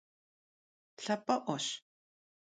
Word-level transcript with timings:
Lhap'e'ueş. 1.03 1.65